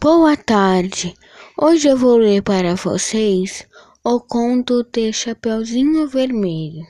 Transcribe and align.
Boa 0.00 0.36
tarde. 0.36 1.12
Hoje 1.60 1.88
eu 1.88 1.96
vou 1.96 2.18
ler 2.18 2.40
para 2.40 2.76
vocês 2.76 3.66
o 4.04 4.20
conto 4.20 4.84
de 4.84 5.12
Chapeuzinho 5.12 6.06
Vermelho. 6.06 6.86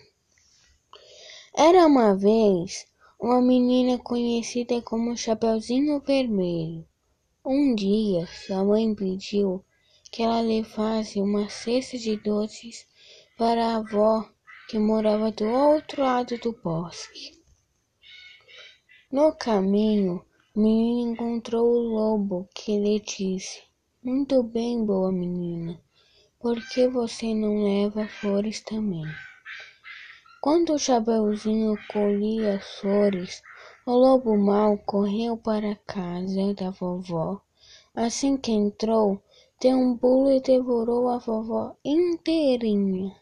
Era 1.57 1.87
uma 1.87 2.15
vez 2.15 2.87
uma 3.19 3.41
menina 3.41 3.97
conhecida 3.97 4.83
como 4.83 5.17
Chapeuzinho 5.17 6.01
Vermelho. 6.01 6.85
Um 7.43 7.75
dia, 7.75 8.27
sua 8.27 8.63
mãe 8.63 8.95
pediu 8.95 9.65
que 10.13 10.23
ela 10.23 10.43
levasse 10.43 11.19
uma 11.19 11.49
cesta 11.49 11.97
de 11.97 12.15
doces 12.19 12.87
para 13.39 13.69
a 13.69 13.77
avó 13.77 14.29
que 14.69 14.79
morava 14.79 15.33
do 15.33 15.47
outro 15.47 16.03
lado 16.03 16.37
do 16.37 16.53
bosque. 16.53 17.41
No 19.11 19.35
caminho, 19.35 20.23
o 20.55 20.61
menino 20.61 21.13
encontrou 21.13 21.71
o 21.71 21.79
lobo, 21.79 22.49
que 22.55 22.79
lhe 22.79 23.01
disse: 23.01 23.63
Muito 24.03 24.43
bem, 24.43 24.85
boa 24.85 25.13
menina, 25.13 25.81
por 26.41 26.57
que 26.69 26.89
você 26.89 27.35
não 27.35 27.65
leva 27.65 28.09
flores 28.09 28.61
também? 28.63 29.05
Quando 30.41 30.73
o 30.73 30.79
Chapeuzinho 30.79 31.77
colhia 31.93 32.57
as 32.57 32.81
flores, 32.81 33.43
o 33.85 33.93
lobo 33.93 34.39
mau 34.39 34.79
correu 34.79 35.37
para 35.37 35.73
a 35.73 35.77
casa 35.77 36.55
da 36.55 36.71
vovó. 36.71 37.41
Assim 37.95 38.37
que 38.37 38.53
entrou, 38.53 39.23
deu 39.61 39.77
um 39.77 39.99
pulo 39.99 40.31
e 40.31 40.41
devorou 40.41 41.09
a 41.09 41.19
vovó 41.19 41.77
inteirinha. 41.85 43.15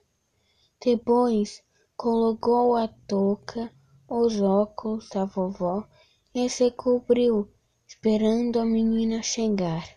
Depois, 0.85 1.63
colocou 1.97 2.77
a 2.77 2.87
touca, 3.09 3.73
os 4.09 4.41
óculos 4.41 5.09
da 5.09 5.25
vovó 5.25 5.89
e 6.39 6.51
se 6.51 6.71
cobriu, 6.71 7.51
esperando 7.89 8.61
a 8.61 8.65
menina 8.67 9.23
chegar. 9.23 9.89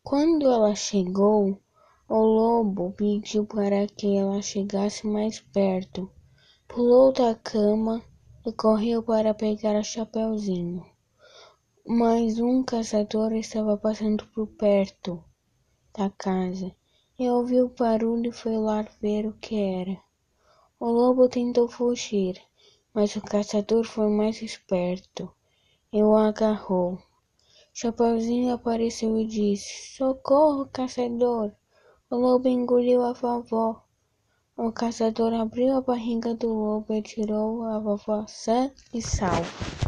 Quando 0.00 0.48
ela 0.48 0.76
chegou, 0.76 1.60
o 2.08 2.18
lobo 2.18 2.92
pediu 2.92 3.44
para 3.44 3.84
que 3.88 4.16
ela 4.16 4.40
chegasse 4.40 5.04
mais 5.08 5.40
perto, 5.40 6.08
pulou 6.68 7.12
da 7.12 7.34
cama 7.34 8.00
e 8.46 8.52
correu 8.52 9.02
para 9.02 9.34
pegar 9.34 9.74
o 9.74 9.82
chapeuzinho. 9.82 10.86
Mas 11.84 12.38
um 12.38 12.62
caçador 12.62 13.32
estava 13.32 13.76
passando 13.76 14.24
por 14.28 14.46
perto 14.46 15.20
da 15.98 16.10
casa 16.10 16.72
e 17.18 17.28
ouviu 17.28 17.66
o 17.66 17.74
barulho 17.76 18.30
e 18.30 18.32
foi 18.32 18.56
lá 18.56 18.86
ver 19.00 19.26
o 19.26 19.32
que 19.32 19.56
era. 19.56 20.00
O 20.78 20.86
lobo 20.86 21.28
tentou 21.28 21.66
fugir, 21.66 22.40
mas 22.94 23.16
o 23.16 23.20
caçador 23.20 23.84
foi 23.84 24.08
mais 24.08 24.42
esperto 24.42 25.32
e 25.92 26.02
o 26.02 26.14
agarrou. 26.16 26.98
Chapeuzinho 27.74 28.52
apareceu 28.52 29.18
e 29.18 29.26
disse: 29.26 29.96
Socorro, 29.96 30.66
caçador! 30.66 31.52
O 32.10 32.16
lobo 32.16 32.48
engoliu 32.48 33.02
a 33.02 33.12
vovó. 33.12 33.82
O 34.56 34.70
caçador 34.70 35.32
abriu 35.32 35.76
a 35.76 35.80
barriga 35.80 36.34
do 36.34 36.52
lobo 36.52 36.92
e 36.92 37.00
tirou 37.00 37.64
a 37.64 37.78
vovó 37.78 38.26
sã 38.26 38.70
e 38.92 39.00
salva. 39.00 39.82